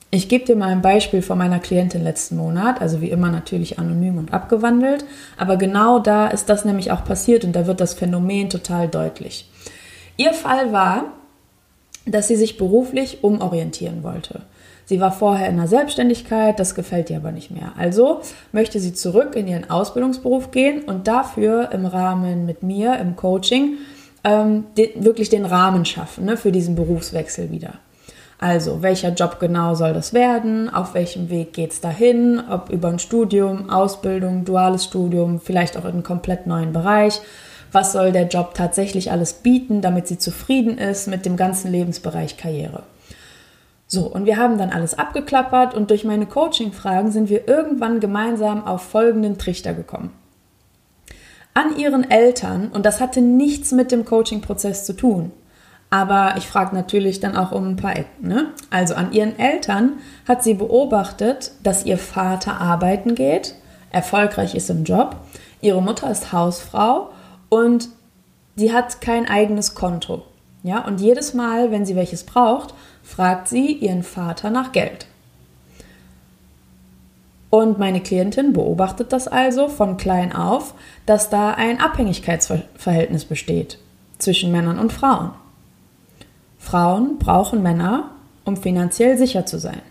Ich 0.10 0.30
gebe 0.30 0.46
dir 0.46 0.56
mal 0.56 0.70
ein 0.70 0.82
Beispiel 0.82 1.22
von 1.22 1.38
meiner 1.38 1.60
Klientin 1.60 2.02
letzten 2.02 2.38
Monat, 2.38 2.82
also 2.82 3.02
wie 3.02 3.10
immer 3.10 3.30
natürlich 3.30 3.78
anonym 3.78 4.18
und 4.18 4.34
abgewandelt, 4.34 5.04
aber 5.36 5.58
genau 5.58 6.00
da 6.00 6.28
ist 6.28 6.48
das 6.48 6.64
nämlich 6.64 6.92
auch 6.92 7.04
passiert 7.04 7.44
und 7.44 7.54
da 7.54 7.68
wird 7.68 7.82
das 7.82 7.94
Phänomen 7.94 8.50
total 8.50 8.88
deutlich. 8.88 9.50
Ihr 10.16 10.34
Fall 10.34 10.72
war, 10.72 11.06
dass 12.06 12.30
sie 12.30 12.38
sich 12.38 12.58
beruflich 12.58 13.22
umorientieren 13.24 14.02
wollte. 14.02 14.44
Sie 14.86 15.02
war 15.02 15.12
vorher 15.12 15.50
in 15.50 15.58
der 15.58 15.68
Selbstständigkeit, 15.68 16.58
das 16.58 16.74
gefällt 16.74 17.10
ihr 17.10 17.18
aber 17.18 17.34
nicht 17.34 17.52
mehr. 17.52 17.74
Also 17.78 18.22
möchte 18.54 18.80
sie 18.80 18.94
zurück 18.94 19.36
in 19.36 19.46
ihren 19.46 19.70
Ausbildungsberuf 19.70 20.52
gehen 20.52 20.84
und 20.84 21.10
dafür 21.10 21.74
im 21.74 21.86
Rahmen 21.86 22.46
mit 22.46 22.64
mir 22.64 22.98
im 22.98 23.18
Coaching 23.18 23.74
ähm, 24.24 24.64
den, 24.78 25.04
wirklich 25.04 25.28
den 25.28 25.44
Rahmen 25.44 25.84
schaffen 25.84 26.24
ne, 26.24 26.38
für 26.38 26.54
diesen 26.54 26.76
Berufswechsel 26.76 27.52
wieder. 27.52 27.74
Also, 28.40 28.84
welcher 28.84 29.10
Job 29.10 29.40
genau 29.40 29.74
soll 29.74 29.94
das 29.94 30.14
werden? 30.14 30.70
Auf 30.70 30.94
welchem 30.94 31.30
Weg 31.30 31.54
geht 31.54 31.72
es 31.72 31.82
dahin? 31.82 32.42
Ob 32.50 32.70
über 32.70 32.90
ein 32.90 33.00
Studium, 33.00 33.70
Ausbildung, 33.70 34.46
duales 34.46 34.84
Studium, 34.84 35.40
vielleicht 35.40 35.76
auch 35.76 35.86
in 35.86 35.92
einen 35.92 36.04
komplett 36.04 36.46
neuen 36.46 36.72
Bereich. 36.72 37.20
Was 37.72 37.92
soll 37.92 38.12
der 38.12 38.28
Job 38.28 38.54
tatsächlich 38.54 39.12
alles 39.12 39.34
bieten, 39.34 39.82
damit 39.82 40.08
sie 40.08 40.20
zufrieden 40.20 40.78
ist 40.78 41.08
mit 41.08 41.26
dem 41.26 41.36
ganzen 41.36 41.72
Lebensbereich 41.72 42.38
Karriere? 42.38 42.84
So, 43.88 44.06
und 44.06 44.26
wir 44.26 44.38
haben 44.38 44.58
dann 44.58 44.70
alles 44.70 45.00
abgeklappert 45.00 45.74
und 45.74 45.90
durch 45.90 46.04
meine 46.04 46.26
Coaching-Fragen 46.26 47.12
sind 47.12 47.30
wir 47.30 47.48
irgendwann 47.48 48.00
gemeinsam 48.00 48.66
auf 48.66 48.82
folgenden 48.84 49.38
Trichter 49.38 49.74
gekommen. 49.74 50.12
An 51.54 51.76
ihren 51.78 52.10
Eltern, 52.10 52.70
und 52.72 52.86
das 52.86 53.02
hatte 53.02 53.22
nichts 53.22 53.72
mit 53.72 53.92
dem 53.92 54.06
Coaching-Prozess 54.06 54.86
zu 54.86 54.94
tun, 54.94 55.32
aber 55.90 56.36
ich 56.38 56.48
frage 56.48 56.76
natürlich 56.76 57.20
dann 57.20 57.38
auch 57.38 57.52
um 57.52 57.70
ein 57.70 57.76
paar 57.76 57.96
Ecken. 57.96 58.28
Ne? 58.28 58.48
Also 58.70 58.96
an 58.96 59.14
ihren 59.14 59.40
Eltern 59.40 59.94
hat 60.28 60.44
sie 60.44 60.54
beobachtet, 60.54 61.52
dass 61.64 61.86
ihr 61.86 61.98
Vater 61.98 62.60
arbeiten 62.60 63.16
geht, 63.16 63.56
erfolgreich 63.92 64.54
ist 64.56 64.70
im 64.70 64.84
Job, 64.84 65.16
ihre 65.62 65.82
Mutter 65.82 66.12
ist 66.12 66.34
Hausfrau 66.34 67.12
und 67.50 67.90
sie 68.56 68.74
hat 68.74 69.00
kein 69.02 69.28
eigenes 69.28 69.76
Konto. 69.76 70.24
Ja, 70.64 70.84
und 70.84 71.00
jedes 71.00 71.34
Mal, 71.34 71.72
wenn 71.72 71.86
sie 71.86 71.96
welches 71.96 72.26
braucht, 72.26 72.74
fragt 73.04 73.48
sie 73.48 73.72
ihren 73.72 74.04
Vater 74.04 74.50
nach 74.50 74.74
Geld. 74.74 75.08
Und 77.50 77.80
meine 77.80 78.02
Klientin 78.02 78.52
beobachtet 78.52 79.14
das 79.14 79.30
also 79.30 79.70
von 79.70 79.96
klein 79.96 80.34
auf, 80.34 80.74
dass 81.06 81.30
da 81.30 81.52
ein 81.52 81.80
Abhängigkeitsverhältnis 81.80 83.24
besteht 83.24 83.80
zwischen 84.18 84.52
Männern 84.52 84.80
und 84.80 84.92
Frauen. 84.92 85.32
Frauen 86.68 87.18
brauchen 87.18 87.64
Männer, 87.64 88.12
um 88.44 88.58
finanziell 88.58 89.18
sicher 89.18 89.46
zu 89.46 89.58
sein. 89.58 89.82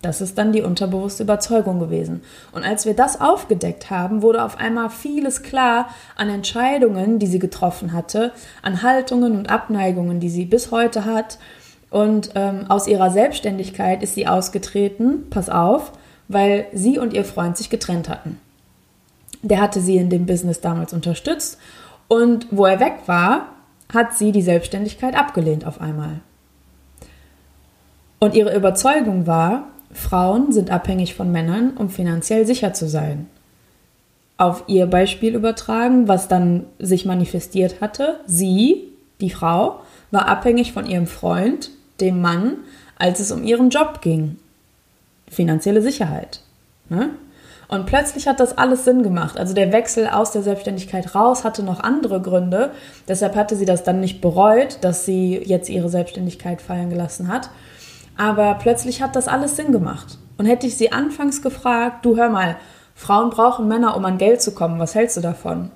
Das 0.00 0.20
ist 0.20 0.38
dann 0.38 0.52
die 0.52 0.62
unterbewusste 0.62 1.24
Überzeugung 1.24 1.80
gewesen. 1.80 2.22
Und 2.52 2.62
als 2.62 2.86
wir 2.86 2.94
das 2.94 3.20
aufgedeckt 3.20 3.90
haben, 3.90 4.22
wurde 4.22 4.44
auf 4.44 4.58
einmal 4.58 4.88
vieles 4.88 5.42
klar 5.42 5.88
an 6.14 6.28
Entscheidungen, 6.28 7.18
die 7.18 7.26
sie 7.26 7.40
getroffen 7.40 7.92
hatte, 7.92 8.30
an 8.62 8.82
Haltungen 8.82 9.36
und 9.36 9.50
Abneigungen, 9.50 10.20
die 10.20 10.28
sie 10.28 10.44
bis 10.44 10.70
heute 10.70 11.04
hat. 11.04 11.38
Und 11.90 12.30
ähm, 12.36 12.66
aus 12.68 12.86
ihrer 12.86 13.10
Selbstständigkeit 13.10 14.04
ist 14.04 14.14
sie 14.14 14.28
ausgetreten, 14.28 15.26
pass 15.28 15.48
auf, 15.48 15.90
weil 16.28 16.66
sie 16.72 17.00
und 17.00 17.14
ihr 17.14 17.24
Freund 17.24 17.56
sich 17.56 17.68
getrennt 17.68 18.08
hatten. 18.08 18.38
Der 19.42 19.60
hatte 19.60 19.80
sie 19.80 19.96
in 19.96 20.08
dem 20.08 20.24
Business 20.24 20.60
damals 20.60 20.92
unterstützt 20.92 21.58
und 22.06 22.46
wo 22.52 22.64
er 22.64 22.78
weg 22.78 22.94
war, 23.06 23.48
hat 23.92 24.16
sie 24.16 24.32
die 24.32 24.42
Selbstständigkeit 24.42 25.14
abgelehnt 25.14 25.66
auf 25.66 25.80
einmal. 25.80 26.20
Und 28.18 28.34
ihre 28.34 28.54
Überzeugung 28.54 29.26
war, 29.26 29.68
Frauen 29.92 30.52
sind 30.52 30.70
abhängig 30.70 31.14
von 31.14 31.30
Männern, 31.32 31.76
um 31.76 31.90
finanziell 31.90 32.46
sicher 32.46 32.72
zu 32.72 32.88
sein. 32.88 33.26
Auf 34.38 34.64
ihr 34.66 34.86
Beispiel 34.86 35.34
übertragen, 35.34 36.08
was 36.08 36.28
dann 36.28 36.64
sich 36.78 37.04
manifestiert 37.04 37.80
hatte, 37.80 38.20
sie, 38.26 38.88
die 39.20 39.30
Frau, 39.30 39.80
war 40.10 40.28
abhängig 40.28 40.72
von 40.72 40.86
ihrem 40.86 41.06
Freund, 41.06 41.70
dem 42.00 42.20
Mann, 42.20 42.58
als 42.96 43.20
es 43.20 43.30
um 43.30 43.44
ihren 43.44 43.70
Job 43.70 44.00
ging. 44.00 44.36
Finanzielle 45.28 45.82
Sicherheit. 45.82 46.40
Ne? 46.88 47.10
Und 47.68 47.86
plötzlich 47.86 48.28
hat 48.28 48.38
das 48.38 48.58
alles 48.58 48.84
Sinn 48.84 49.02
gemacht. 49.02 49.38
Also 49.38 49.54
der 49.54 49.72
Wechsel 49.72 50.06
aus 50.08 50.30
der 50.32 50.42
Selbstständigkeit 50.42 51.14
raus 51.14 51.44
hatte 51.44 51.62
noch 51.62 51.80
andere 51.80 52.20
Gründe. 52.20 52.72
Deshalb 53.08 53.34
hatte 53.34 53.56
sie 53.56 53.64
das 53.64 53.82
dann 53.82 54.00
nicht 54.00 54.20
bereut, 54.20 54.78
dass 54.82 55.06
sie 55.06 55.40
jetzt 55.44 55.70
ihre 55.70 55.88
Selbstständigkeit 55.88 56.60
fallen 56.60 56.90
gelassen 56.90 57.28
hat. 57.28 57.48
Aber 58.16 58.54
plötzlich 58.60 59.00
hat 59.00 59.16
das 59.16 59.28
alles 59.28 59.56
Sinn 59.56 59.72
gemacht. 59.72 60.18
Und 60.36 60.46
hätte 60.46 60.66
ich 60.66 60.76
sie 60.76 60.92
anfangs 60.92 61.40
gefragt, 61.40 62.04
du 62.04 62.16
hör 62.16 62.28
mal, 62.28 62.56
Frauen 62.94 63.30
brauchen 63.30 63.68
Männer, 63.68 63.96
um 63.96 64.04
an 64.04 64.18
Geld 64.18 64.42
zu 64.42 64.52
kommen, 64.52 64.78
was 64.78 64.94
hältst 64.94 65.16
du 65.16 65.20
davon? 65.20 65.70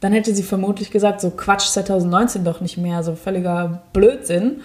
Dann 0.00 0.12
hätte 0.12 0.34
sie 0.34 0.42
vermutlich 0.42 0.90
gesagt, 0.90 1.20
so 1.20 1.30
Quatsch 1.30 1.68
2019 1.68 2.44
doch 2.44 2.60
nicht 2.60 2.76
mehr, 2.76 3.02
so 3.02 3.14
völliger 3.14 3.82
Blödsinn. 3.92 4.60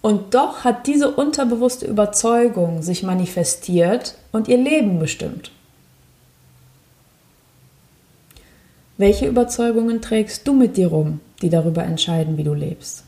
Und 0.00 0.34
doch 0.34 0.64
hat 0.64 0.86
diese 0.86 1.10
unterbewusste 1.10 1.86
Überzeugung 1.86 2.82
sich 2.82 3.02
manifestiert 3.02 4.14
und 4.30 4.46
ihr 4.48 4.58
Leben 4.58 4.98
bestimmt. 4.98 5.50
Welche 8.98 9.28
Überzeugungen 9.28 10.02
trägst 10.02 10.46
du 10.48 10.52
mit 10.52 10.76
dir 10.76 10.88
rum, 10.88 11.20
die 11.40 11.50
darüber 11.50 11.84
entscheiden, 11.84 12.36
wie 12.36 12.42
du 12.42 12.52
lebst? 12.52 13.04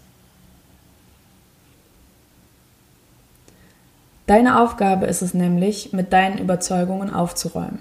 Deine 4.28 4.60
Aufgabe 4.60 5.06
ist 5.06 5.20
es 5.20 5.34
nämlich, 5.34 5.92
mit 5.92 6.12
deinen 6.12 6.38
Überzeugungen 6.38 7.12
aufzuräumen. 7.12 7.80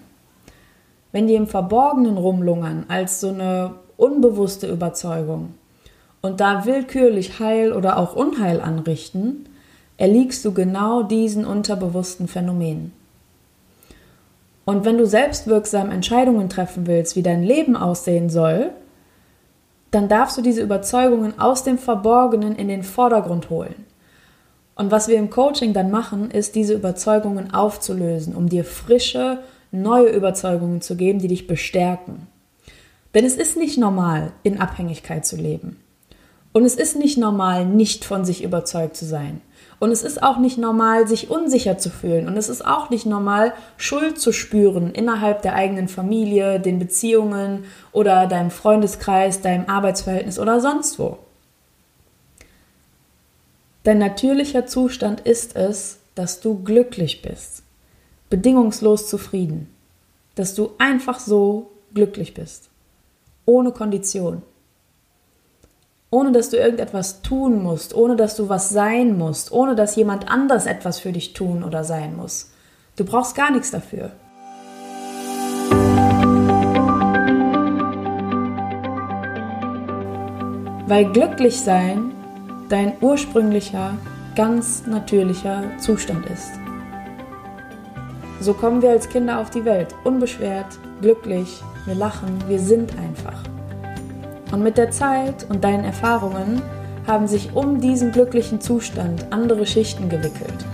Wenn 1.12 1.28
die 1.28 1.36
im 1.36 1.46
Verborgenen 1.46 2.18
rumlungern 2.18 2.86
als 2.88 3.22
so 3.22 3.30
eine 3.30 3.75
unbewusste 3.96 4.66
Überzeugung 4.66 5.54
und 6.24 6.39
da 6.39 6.66
willkürlich 6.66 7.39
Heil 7.39 7.72
oder 7.72 7.98
auch 7.98 8.16
Unheil 8.16 8.60
anrichten, 8.60 9.46
erliegst 9.98 10.44
du 10.46 10.51
genau 10.51 11.04
diesen 11.04 11.46
unterbewussten 11.46 12.28
Phänomenen. 12.28 12.92
Und 14.70 14.86
wenn 14.86 15.00
du 15.00 15.08
selbstwirksam 15.08 15.90
Entscheidungen 15.90 16.48
treffen 16.48 16.86
willst, 16.86 17.16
wie 17.16 17.24
dein 17.24 17.42
Leben 17.42 17.76
aussehen 17.76 18.30
soll, 18.30 18.70
dann 19.90 20.08
darfst 20.08 20.38
du 20.38 20.44
diese 20.44 20.62
Überzeugungen 20.62 21.40
aus 21.40 21.64
dem 21.64 21.80
Verborgenen 21.80 22.56
in 22.56 22.68
den 22.68 22.84
Vordergrund 22.84 23.50
holen. 23.50 23.88
Und 24.76 24.92
was 24.92 25.08
wir 25.08 25.18
im 25.18 25.32
Coaching 25.32 25.74
dann 25.74 25.90
machen, 25.90 26.30
ist, 26.30 26.54
diese 26.54 26.76
Überzeugungen 26.76 27.52
aufzulösen, 27.52 28.36
um 28.36 28.48
dir 28.48 28.64
frische, 28.64 29.40
neue 29.72 30.10
Überzeugungen 30.10 30.82
zu 30.82 30.96
geben, 30.96 31.18
die 31.18 31.30
dich 31.30 31.48
bestärken. 31.48 32.28
Denn 33.16 33.26
es 33.26 33.38
ist 33.38 33.58
nicht 33.58 33.80
normal, 33.80 34.34
in 34.44 34.60
Abhängigkeit 34.60 35.26
zu 35.26 35.36
leben. 35.36 35.80
Und 36.54 36.64
es 36.64 36.76
ist 36.76 36.96
nicht 36.96 37.18
normal, 37.18 37.66
nicht 37.66 38.06
von 38.06 38.24
sich 38.24 38.44
überzeugt 38.44 38.96
zu 38.96 39.06
sein. 39.06 39.42
Und 39.80 39.92
es 39.92 40.04
ist 40.04 40.22
auch 40.22 40.38
nicht 40.38 40.58
normal, 40.58 41.08
sich 41.08 41.30
unsicher 41.30 41.78
zu 41.78 41.90
fühlen. 41.90 42.28
Und 42.28 42.36
es 42.36 42.50
ist 42.50 42.66
auch 42.66 42.90
nicht 42.90 43.06
normal, 43.06 43.54
Schuld 43.78 44.20
zu 44.20 44.34
spüren 44.34 44.92
innerhalb 44.92 45.42
der 45.42 45.56
eigenen 45.56 45.88
Familie, 45.88 46.60
den 46.60 46.80
Beziehungen 46.80 47.64
oder 47.94 48.28
deinem 48.28 48.52
Freundeskreis, 48.52 49.42
deinem 49.42 49.70
Arbeitsverhältnis 49.70 50.38
oder 50.38 50.60
sonst 50.60 51.00
wo. 51.00 51.18
Dein 53.84 54.00
natürlicher 54.00 54.68
Zustand 54.68 55.22
ist 55.22 55.56
es, 55.56 56.00
dass 56.14 56.42
du 56.42 56.62
glücklich 56.62 57.22
bist, 57.22 57.64
bedingungslos 58.30 59.08
zufrieden, 59.08 59.74
dass 60.36 60.54
du 60.54 60.72
einfach 60.78 61.20
so 61.20 61.72
glücklich 61.94 62.34
bist, 62.34 62.70
ohne 63.46 63.72
Kondition 63.72 64.42
ohne 66.12 66.32
dass 66.32 66.50
du 66.50 66.58
irgendetwas 66.58 67.22
tun 67.22 67.62
musst, 67.62 67.94
ohne 67.96 68.16
dass 68.16 68.36
du 68.36 68.50
was 68.50 68.70
sein 68.70 69.18
musst, 69.18 69.51
ohne 69.51 69.75
dass 69.75 69.96
jemand 69.96 70.30
anders 70.30 70.66
etwas 70.66 71.00
für 71.00 71.12
dich 71.12 71.34
tun 71.34 71.63
oder 71.63 71.84
sein 71.84 72.16
muss. 72.16 72.51
Du 72.96 73.06
brauchst 73.06 73.36
gar 73.36 73.51
nichts 73.51 73.72
dafür. 73.72 74.12
Weil 80.88 81.12
glücklich 81.12 81.60
sein 81.62 82.12
dein 82.70 82.94
ursprünglicher, 83.01 83.98
ganz 84.36 84.86
natürlicher 84.86 85.63
Zustand 85.80 86.25
ist. 86.28 86.51
So 88.39 88.54
kommen 88.54 88.82
wir 88.82 88.92
als 88.92 89.10
Kinder 89.10 89.39
auf 89.39 89.50
die 89.50 89.66
Welt, 89.66 89.94
unbeschwert, 90.04 90.80
glücklich, 91.01 91.62
wir 91.86 91.96
lachen, 91.96 92.44
wir 92.48 92.60
sind 92.60 92.92
einfach. 92.98 93.44
Und 94.51 94.63
mit 94.63 94.77
der 94.77 94.91
Zeit 94.91 95.46
und 95.50 95.63
deinen 95.63 95.84
Erfahrungen 95.84 96.62
haben 97.06 97.27
sich 97.27 97.56
um 97.56 97.79
diesen 97.79 98.12
glücklichen 98.12 98.62
Zustand 98.62 99.25
andere 99.32 99.65
Schichten 99.65 100.10
gewickelt. 100.10 100.65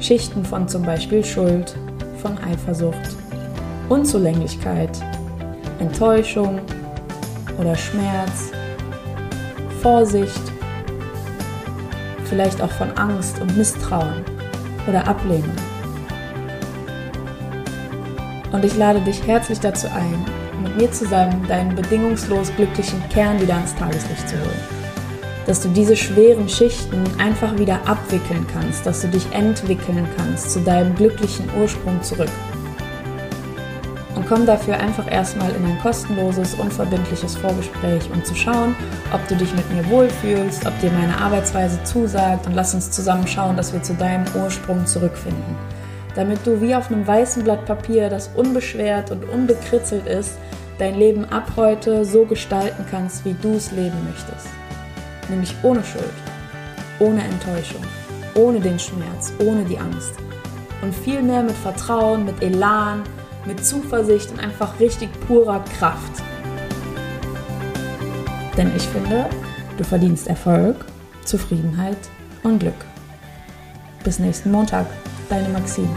Schichten 0.00 0.44
von 0.44 0.68
zum 0.68 0.82
Beispiel 0.82 1.24
Schuld, 1.24 1.74
von 2.20 2.36
Eifersucht, 2.38 3.16
Unzulänglichkeit, 3.88 5.00
Enttäuschung 5.78 6.60
oder 7.58 7.74
Schmerz, 7.76 8.50
Vorsicht, 9.80 10.42
vielleicht 12.24 12.60
auch 12.62 12.70
von 12.70 12.90
Angst 12.96 13.40
und 13.40 13.56
Misstrauen 13.56 14.24
oder 14.88 15.06
Ablehnung. 15.06 15.56
Und 18.52 18.64
ich 18.64 18.76
lade 18.76 19.00
dich 19.00 19.26
herzlich 19.26 19.60
dazu 19.60 19.88
ein, 19.88 20.24
mit 20.64 20.76
mir 20.76 20.90
zusammen 20.90 21.46
deinen 21.46 21.74
bedingungslos 21.74 22.54
glücklichen 22.56 23.02
Kern 23.10 23.40
wieder 23.40 23.54
ans 23.54 23.74
Tageslicht 23.74 24.28
zu 24.28 24.36
holen. 24.36 24.84
Dass 25.46 25.60
du 25.60 25.68
diese 25.68 25.94
schweren 25.94 26.48
Schichten 26.48 27.04
einfach 27.18 27.56
wieder 27.58 27.86
abwickeln 27.86 28.46
kannst, 28.52 28.86
dass 28.86 29.02
du 29.02 29.08
dich 29.08 29.30
entwickeln 29.32 30.08
kannst 30.16 30.50
zu 30.50 30.60
deinem 30.60 30.94
glücklichen 30.94 31.48
Ursprung 31.60 32.02
zurück. 32.02 32.30
Und 34.14 34.26
komm 34.26 34.46
dafür 34.46 34.78
einfach 34.78 35.10
erstmal 35.10 35.50
in 35.50 35.64
ein 35.66 35.78
kostenloses, 35.80 36.54
unverbindliches 36.54 37.36
Vorgespräch, 37.36 38.08
um 38.12 38.24
zu 38.24 38.34
schauen, 38.34 38.74
ob 39.12 39.26
du 39.28 39.36
dich 39.36 39.54
mit 39.54 39.70
mir 39.70 39.88
wohlfühlst, 39.90 40.66
ob 40.66 40.78
dir 40.80 40.90
meine 40.92 41.18
Arbeitsweise 41.18 41.82
zusagt 41.84 42.46
und 42.46 42.54
lass 42.54 42.74
uns 42.74 42.90
zusammen 42.90 43.26
schauen, 43.26 43.56
dass 43.56 43.72
wir 43.72 43.82
zu 43.82 43.92
deinem 43.94 44.24
Ursprung 44.34 44.86
zurückfinden 44.86 45.56
damit 46.14 46.46
du 46.46 46.60
wie 46.60 46.74
auf 46.74 46.90
einem 46.90 47.06
weißen 47.06 47.44
Blatt 47.44 47.66
Papier, 47.66 48.08
das 48.08 48.30
unbeschwert 48.34 49.10
und 49.10 49.28
unbekritzelt 49.28 50.06
ist, 50.06 50.38
dein 50.78 50.98
Leben 50.98 51.24
ab 51.26 51.52
heute 51.56 52.04
so 52.04 52.24
gestalten 52.24 52.84
kannst, 52.90 53.24
wie 53.24 53.34
du 53.34 53.54
es 53.54 53.70
leben 53.72 53.96
möchtest. 54.08 54.48
Nämlich 55.28 55.54
ohne 55.62 55.82
Schuld, 55.84 56.04
ohne 56.98 57.22
Enttäuschung, 57.22 57.82
ohne 58.34 58.60
den 58.60 58.78
Schmerz, 58.78 59.32
ohne 59.38 59.64
die 59.64 59.78
Angst. 59.78 60.14
Und 60.82 60.94
vielmehr 60.94 61.42
mit 61.42 61.56
Vertrauen, 61.56 62.24
mit 62.24 62.42
Elan, 62.42 63.02
mit 63.46 63.64
Zuversicht 63.64 64.30
und 64.32 64.40
einfach 64.40 64.78
richtig 64.80 65.08
purer 65.26 65.62
Kraft. 65.78 66.22
Denn 68.56 68.70
ich 68.76 68.82
finde, 68.82 69.26
du 69.76 69.84
verdienst 69.84 70.28
Erfolg, 70.28 70.84
Zufriedenheit 71.24 71.98
und 72.42 72.58
Glück. 72.58 72.74
Bis 74.04 74.18
nächsten 74.18 74.50
Montag, 74.50 74.86
deine 75.28 75.48
Maxine. 75.48 75.88